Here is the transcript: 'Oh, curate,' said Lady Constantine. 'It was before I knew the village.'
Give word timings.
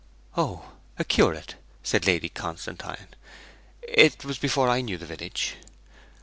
'Oh, 0.35 0.71
curate,' 1.09 1.57
said 1.83 2.07
Lady 2.07 2.27
Constantine. 2.27 3.09
'It 3.87 4.25
was 4.25 4.39
before 4.39 4.67
I 4.67 4.81
knew 4.81 4.97
the 4.97 5.05
village.' 5.05 5.57